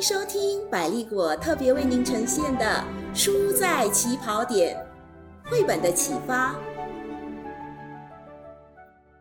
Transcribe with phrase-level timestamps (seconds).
[0.00, 2.82] 迎收听百丽果特别为您呈现的
[3.14, 4.82] 《书在起跑点》
[5.50, 6.54] 绘本的启发。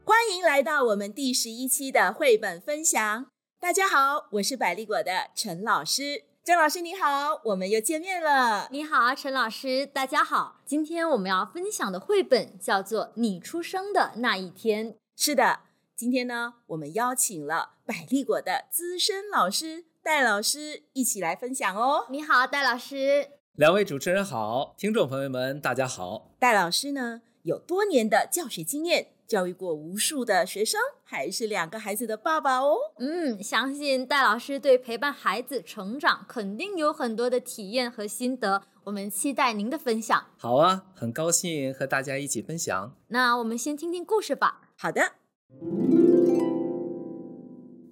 [0.06, 3.26] 欢迎来到我们第十一期的绘本分享。
[3.60, 6.24] 大家好，我是百丽果的陈老师。
[6.46, 8.70] 郑老师你好，我们又见面了。
[8.72, 10.62] 你好，陈老师，大家好。
[10.66, 14.94] 今天我们要分享的绘本叫做《你出生的那一天》。
[15.18, 15.60] 是的，
[15.94, 22.06] 今天呢，我们邀请了百丽果的资深老师戴老师一起来分享哦。
[22.10, 23.28] 你好，戴老师。
[23.54, 26.32] 两位主持人好，听众朋友们大家好。
[26.40, 29.08] 戴老师呢有多年的教学经验。
[29.28, 32.76] 教育过无数的学生，还是两个孩子的爸爸哦。
[32.98, 38.64] 嗯，相信戴老师对陪伴孩子成长肯定有很多的体验和心得。
[38.86, 40.26] 我们期待您的分享。
[40.36, 42.96] 好啊，很高兴和大家一起分享。
[43.10, 44.62] 那我们先听听故事吧。
[44.76, 45.12] 好的。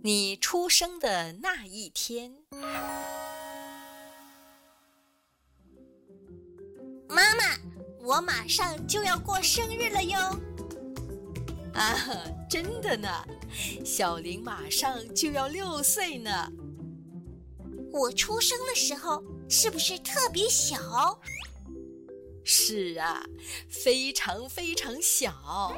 [0.07, 2.33] 你出生的那一天，
[7.09, 7.43] 妈妈，
[7.99, 10.17] 我马上就要过生日了哟。
[11.73, 11.93] 啊，
[12.49, 13.09] 真的呢，
[13.83, 16.49] 小林马上就要六岁呢。
[17.91, 21.19] 我出生的时候是不是特别小？
[22.45, 23.25] 是啊，
[23.69, 25.77] 非常非常小。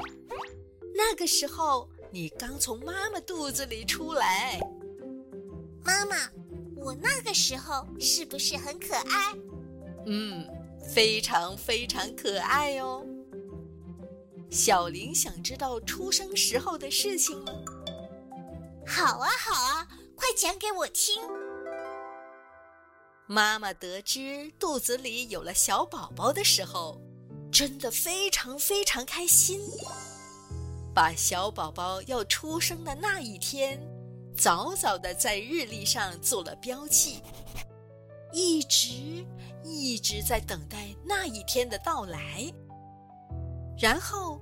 [0.94, 4.60] 那个时候你刚从妈妈肚子里出来。
[5.84, 6.16] 妈妈，
[6.76, 9.34] 我那个时候是不是很可爱？
[10.06, 10.46] 嗯，
[10.92, 13.06] 非常非常可爱哦。
[14.50, 17.52] 小林想知道出生时候的事情吗？
[18.86, 21.22] 好啊，好啊，快讲给我听。
[23.26, 27.00] 妈妈得知肚子里有了小宝宝的时候，
[27.52, 29.60] 真的非常非常开心。
[30.94, 33.80] 把小宝宝要出生的那一天，
[34.36, 37.22] 早早的在日历上做了标记，
[38.32, 39.24] 一直
[39.62, 42.52] 一直在等待那一天的到来。
[43.78, 44.40] 然后，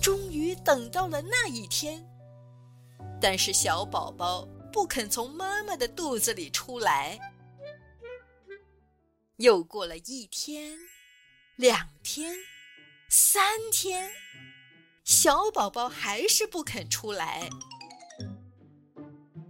[0.00, 2.04] 终于等到了那一天，
[3.20, 7.18] 但是小宝宝不肯从妈妈的肚子里出来。
[9.36, 10.78] 又过了一天、
[11.56, 12.36] 两天、
[13.08, 13.42] 三
[13.72, 14.10] 天，
[15.10, 17.50] 小宝宝还是不肯出来。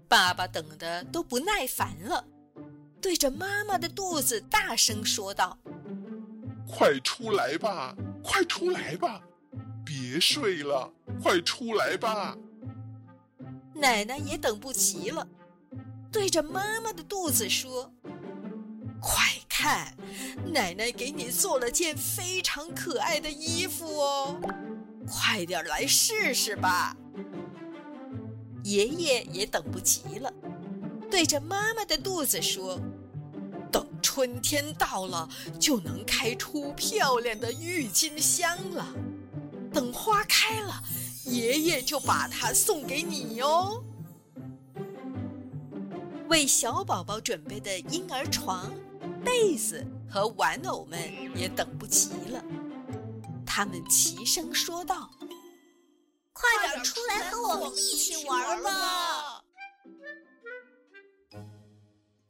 [0.08, 2.24] 爸爸等的都不耐烦了，
[2.98, 5.58] 对着妈妈的肚子大声说道
[6.66, 7.94] ：“快出来吧！”
[8.24, 9.20] 快出来吧，
[9.84, 10.90] 别睡了，
[11.22, 12.38] 快出来吧！
[13.74, 15.28] 奶奶也等不及了，
[16.10, 17.92] 对着妈妈的肚子说
[18.98, 19.94] ：“快看，
[20.54, 24.40] 奶奶给你做了件非常可爱的衣服哦，
[25.10, 26.96] 快点来试试吧！”
[28.62, 30.32] 爷爷也等不及了，
[31.10, 32.80] 对着妈妈的肚子说。
[33.72, 35.28] 等春天到了，
[35.58, 38.84] 就能开出漂亮的郁金香了。
[39.72, 40.82] 等花开了，
[41.24, 43.80] 爷爷就把它送给你哦。
[46.28, 48.72] 为小宝宝准备的婴儿床、
[49.24, 50.98] 被子和玩偶们
[51.36, 52.44] 也等不及了，
[53.52, 55.10] 他们齐声说道
[56.32, 59.42] ：“快点出来和我们一起玩吧！”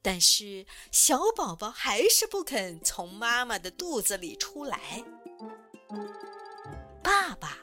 [0.00, 5.04] 但是小宝宝还是不肯从妈妈的肚子里出来。
[7.02, 7.58] 爸爸、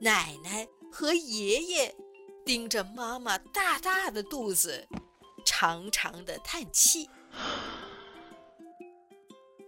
[0.00, 1.94] 奶奶和爷爷
[2.42, 4.88] 盯着妈妈大大的肚子，
[5.44, 7.10] 长长的叹气。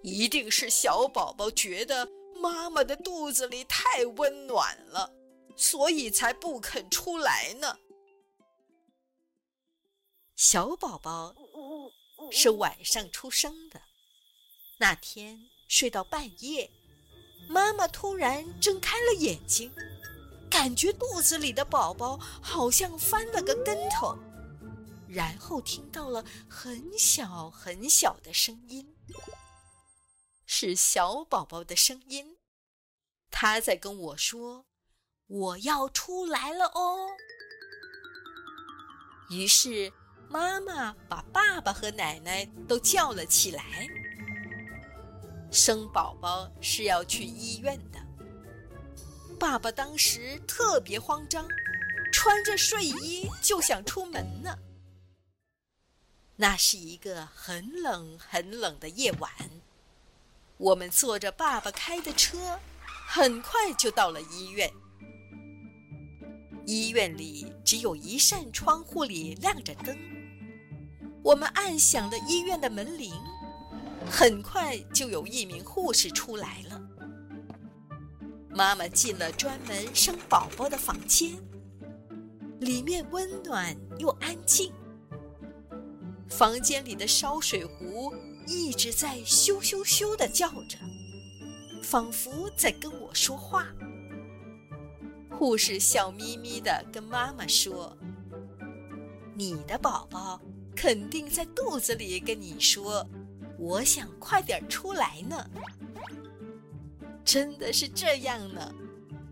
[0.03, 2.09] 一定是小宝宝觉得
[2.41, 5.13] 妈妈的肚子里太温暖了，
[5.57, 7.79] 所以才不肯出来呢。
[10.35, 11.35] 小宝宝。
[12.33, 13.81] 是晚上出生的，
[14.79, 16.69] 那天睡到半夜，
[17.47, 19.73] 妈妈突然睁开了眼睛，
[20.51, 24.19] 感觉肚子里的宝宝好像翻了个跟头，
[25.07, 28.97] 然后听到了很小很小的声音，
[30.47, 32.36] 是小宝宝的声音，
[33.31, 34.67] 他在跟我说
[35.27, 37.09] ：“我要出来了哦。”
[39.31, 39.93] 于是。
[40.29, 43.87] 妈妈把爸爸和奶奶都叫了起来。
[45.53, 48.01] 生宝宝是要去医院的。
[49.39, 51.47] 爸爸当时特别慌张，
[52.13, 54.59] 穿着睡衣就想出门呢。
[56.35, 59.31] 那是一个很冷很冷的夜晚，
[60.57, 62.59] 我们坐着爸爸开的车，
[63.09, 64.71] 很快就到了医院。
[66.67, 69.97] 医院里只有一扇窗户里亮着灯。
[71.23, 73.13] 我们按响了医院的门铃，
[74.11, 76.83] 很快就有一名护士出来了。
[78.51, 81.31] 妈妈进了专门生宝宝的房间，
[82.61, 84.73] 里面温暖又安静。
[86.29, 88.13] 房间里的烧水壶
[88.47, 90.79] 一直在咻咻咻的叫着，
[91.87, 93.69] 仿佛在跟我说话。
[95.31, 97.97] 护士笑眯眯的跟妈妈说
[99.37, 100.41] ：“你的宝宝
[100.75, 103.07] 肯定在肚子里跟你说，
[103.57, 105.49] 我想快点出来呢。”
[107.25, 108.75] 真的是这样呢，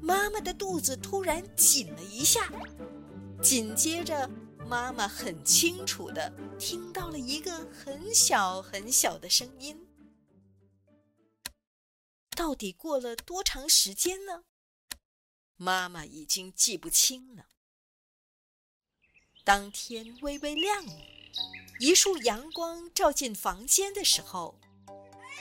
[0.00, 2.48] 妈妈的肚子突然紧了一下，
[3.42, 4.30] 紧接着。
[4.66, 9.76] 妈妈很清楚的听到了一个很小很小的声音，
[12.34, 14.44] 到底过了多长时间呢？
[15.56, 17.46] 妈妈已经记不清了。
[19.44, 20.92] 当天微微亮了，
[21.80, 24.58] 一束阳光照进房间的时候，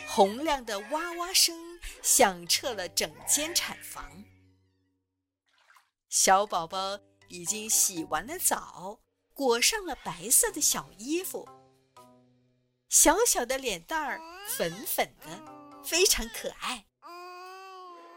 [0.07, 4.24] 洪亮的哇哇声响彻了整间产房。
[6.10, 9.00] 小宝宝已经洗完了澡。
[9.36, 11.50] 裹上了白色的小衣服，
[12.88, 16.86] 小小的脸蛋儿粉粉的，非常可爱。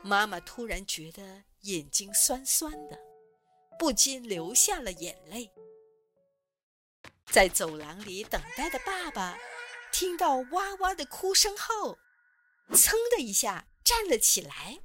[0.02, 2.98] 妈妈突然觉得眼睛酸酸的，
[3.78, 5.50] 不禁流下了眼泪。
[7.26, 9.36] 在走廊里等待的爸爸，
[9.92, 11.98] 听到哇哇的哭声后，
[12.70, 14.78] 噌的一下站了起来。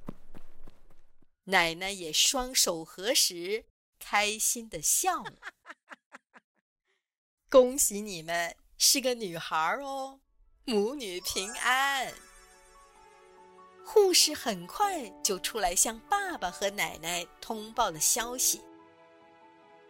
[1.44, 3.64] 奶奶也双手合十，
[3.98, 5.32] 开心的笑了。
[7.48, 10.20] 恭喜你们是个女孩哦，
[10.64, 12.12] 母女平安。
[13.92, 18.62] 护士很快就出来向爸爸和奶奶通报了消息。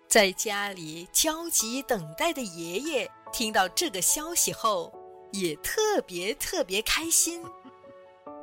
[0.09, 4.93] 在家里焦急等待的爷爷听到这个消息后，
[5.31, 7.45] 也特别特别开心，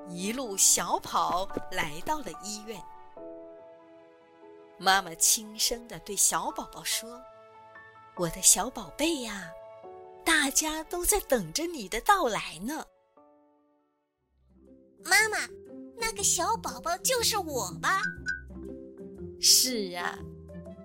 [0.08, 2.82] 一路小跑来到了医院。
[4.78, 7.22] 妈妈轻声的对小宝宝说。
[8.16, 9.52] 我的小宝贝呀，
[10.24, 12.86] 大家都在等着你的到来呢。
[15.04, 15.38] 妈妈，
[15.98, 18.02] 那个小宝宝就是我吧？
[19.40, 20.20] 是啊，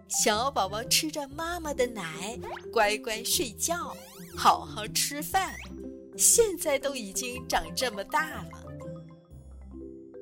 [0.09, 2.39] 小宝宝吃着妈妈的奶，
[2.73, 3.97] 乖乖睡觉，
[4.37, 5.55] 好好吃饭，
[6.17, 8.51] 现在都已经长这么大了。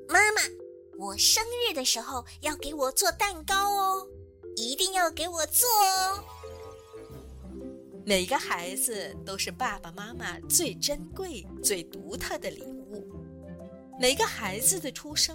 [0.07, 0.41] 妈妈，
[0.97, 4.07] 我生日的时候要给我做蛋糕哦，
[4.55, 6.23] 一定要给我做哦。
[8.05, 12.82] 每个孩子都是爸爸妈妈最珍贵、最独特的礼物。
[14.03, 15.33] 每个孩子的出生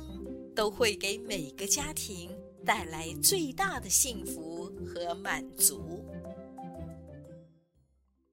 [0.54, 2.30] 都会给每个家庭
[2.66, 5.97] 带来最大的幸福和满足。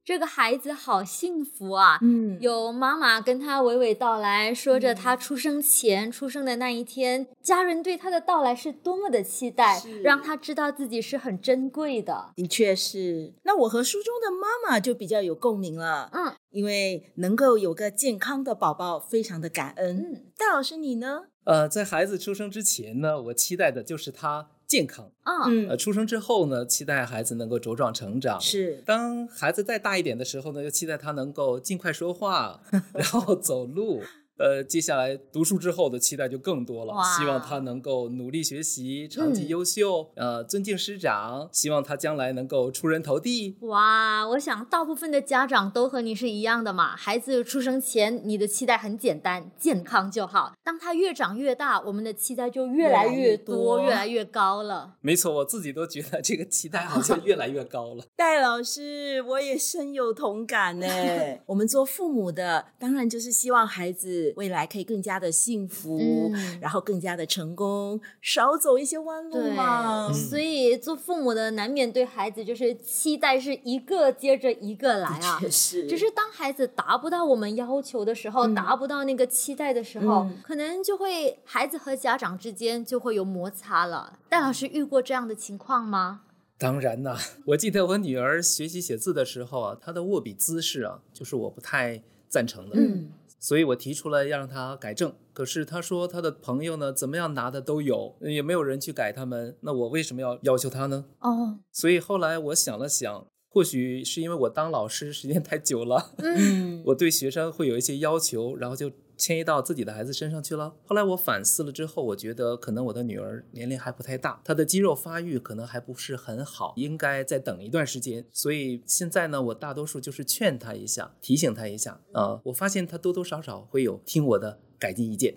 [0.05, 1.97] 这个孩子好幸福啊！
[2.03, 12.29] 嗯，有妈妈跟他娓娓道来说着他出生前、出生的那一天，家人对他的到来是多么的期待，让他知道自己是很珍贵的。
[12.35, 13.33] 的确是。
[13.41, 16.11] 那我和书中的妈妈就比较有共鸣了。
[16.13, 19.97] 嗯，因为能够有个健康的宝宝，非常的感恩。
[19.97, 21.23] 嗯，戴老师你呢？
[21.45, 24.49] 呃，在孩子出生之前呢，我期待的就是他。
[24.75, 28.39] 健康啊，嗯，呃，出生之后呢，期待孩子能够茁壮成长。
[28.41, 32.59] 是，当孩子再大一点的时候呢，又期待他能够尽快说话，
[32.93, 34.03] 然后走路。
[34.37, 43.55] 呃，接下来读书之后的期待就更多了，希望他能够努力学习，成绩优秀，呃，尊敬师长，希望他将来能够出人头地。
[43.61, 46.97] 哇，我想大部分的家长都和你是一样的嘛。
[46.97, 50.53] 孩子出生前，你的期待很简单，健康就好。
[50.61, 54.95] 当他越长越大，我们的期待就越来越多，越来越高了。
[54.99, 58.03] 没错，我自己都觉得这个期待好像越来越高了。
[58.17, 60.87] 戴老师，我也深有同感呢。
[61.47, 64.24] 我们做父母的，当然就是希望孩子。
[64.35, 70.11] 未来可以更加的幸福，然后更加的成功，少走一些弯路嘛。
[70.11, 75.39] 所以做父母的难免对孩子就是期待是一个接着一个来啊。
[75.49, 84.19] 是，只是当孩子达不到我们要求的时候，达不到那个期待的时候，可能就会孩子和家长之间就会有摩擦了。
[84.29, 86.21] 戴老师遇过这样的情况吗？
[86.57, 87.17] 当然呐，
[87.47, 92.77] 我记得我女儿学习写字的时候啊，她的握笔姿势啊，就是我不太赞成的。
[92.79, 93.11] 嗯。
[93.45, 101.05] 所以我提出来要让他改正，可是他说他的朋友呢，怎么样拿的都有，也没有人去改他们，那我为什么要要求他呢？
[101.19, 110.75] 哦，所以后来我想了想，或许是因为我当老师时间太久了，嗯， 我对学生会有一些要求，然后就迁移到自己的孩子身上去了。
[110.85, 118.25] 后来我反思了之后，我觉得可能我的女儿年龄还不太大，她的肌肉发育可能还不是很好，应该再等一段时间。
[118.31, 122.39] 所以现在呢，我大多数就是劝她一下，提醒她一下啊。
[122.45, 125.35] 我发现她多多少少会有听我的改进意见。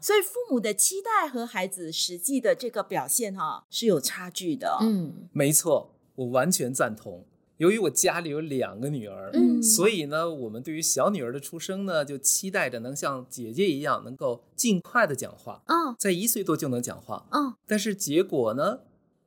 [0.00, 4.78] 所以父母的期待和孩子实际的这个表现哈是有差距的。
[4.82, 7.24] 嗯，没错，我完全赞同。
[7.58, 17.54] 由于我家里有两个女儿，嗯，所以呢，我们对于小女儿的出生呢，就期待着能像姐姐一样，能够尽快的讲话，嗯，在一岁多就能讲话，嗯。
[17.66, 18.80] 但是结果呢，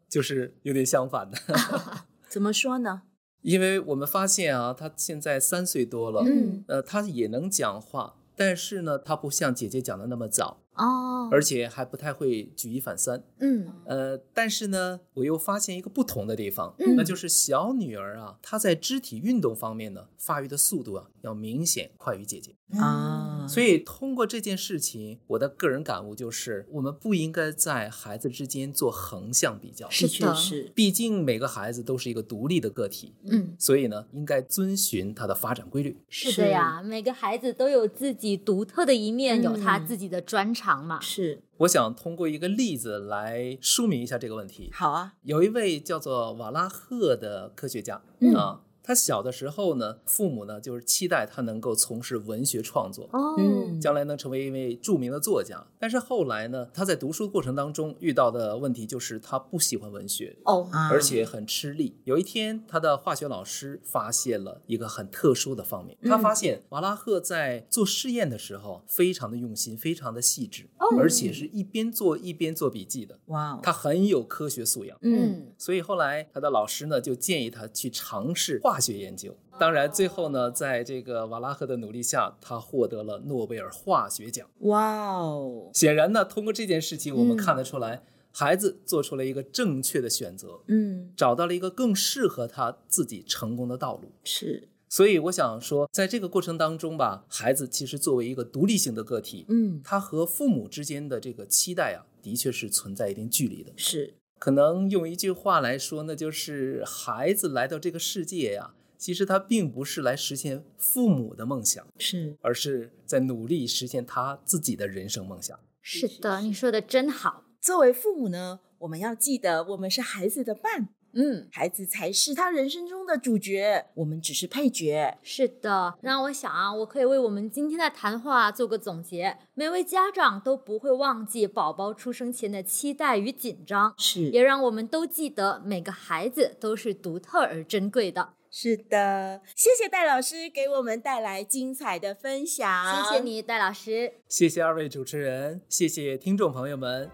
[0.09, 1.37] 就是有点相反的。
[2.27, 3.03] 怎么说呢？
[3.43, 10.63] 因为我们发现啊，她现在三岁多了，嗯，呃，她也能讲话，但是呢，她不像姐姐讲的那么早。
[10.77, 22.55] 哦，而且还不太会举一反三，嗯，呃，但是呢，我又发现一个不同的地方，那就是小女儿啊，她在肢体运动方面呢，发育的速度啊，要明显快于姐姐。
[22.79, 23.45] 啊。
[23.47, 35.97] 所以通过这件事情，我的个人感悟就是，我们不应该在孩子之间做横向比较，是的，是，毕竟每个孩子都是一个独立的个体，嗯，所以呢，应该遵循他的发展规律。
[36.09, 41.41] 是的呀，每个孩子都有自己独特的一面，有他自己的专长嘛，是。
[41.57, 44.69] 我想通过一个例子来说明一下这个问题。
[44.73, 48.01] 好啊，有一位叫做瓦拉赫的科学家
[48.35, 48.61] 啊。
[48.87, 53.35] 他小的时候呢，父母呢就是期待他能够从事文学创作，哦，
[53.81, 55.61] 将来能成为一位著名的作家。
[55.77, 61.97] 但是后来呢，他在读书过程当中遇到的问题就是他不喜欢文学，哦，而且很吃力。
[62.05, 73.19] 有一天，他的化学老师发现了一个很特殊的方面，他发现瓦拉赫在做试验的时候非常的用心，非常的细致，而且是一边做一边做笔记的。
[73.25, 74.97] 哇，他很有科学素养。
[75.01, 78.76] 嗯，所以后来他的老师呢就建议他去尝试化。
[78.77, 84.47] 化学研究，当然最后呢，在这个瓦拉赫的努力下，他获得了诺贝尔化学奖。
[84.59, 85.71] 哇哦！
[85.73, 94.11] 显然呢，通过这件事情，我们看得出来，孩子做出了一个正确的选择，嗯，找到了一个更适合他自己成功的道路。
[94.23, 103.73] 是，所以我想说，在这个过程当中吧，孩子其实作为一个独立性的个体，嗯，他和父母之间的这个期待啊，的确是存在一定距离的。
[103.75, 104.13] 是。
[104.39, 115.59] 可能用一句话来说，那就是孩子来到这个世界呀，其实他并不是来实现父母的梦想，是，而是在努力实现他自己的人生梦想。
[115.81, 117.45] 是的，你说的真好。
[117.59, 120.89] 作为父母呢，我们要记得，我们是孩子的伴。
[121.19, 125.17] 嗯，孩子才是他人生中的主角，我们只是配角。
[125.23, 129.35] 是的，那我想啊，我可以为我们今天的谈话做个总结。
[129.55, 138.33] 每位家长都不会忘记宝宝出生前的期待与紧张，是，也让我们都记得每个孩子都是独特而珍贵的。
[138.51, 143.03] 是的，谢谢戴老师给我们带来精彩的分享。
[143.03, 144.13] 谢谢你，戴老师。
[144.27, 147.09] 谢谢二位主持人，谢谢听众朋友们，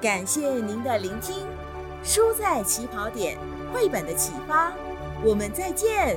[0.00, 1.69] 感谢您的聆听。
[2.02, 3.36] 书在起跑点，
[3.72, 4.72] 绘本的启发，
[5.22, 6.16] 我们再见。